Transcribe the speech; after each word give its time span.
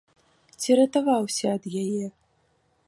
Ці 0.63 0.77
ратаваўся 0.79 1.45
ад 1.59 1.63
яе? 1.85 2.05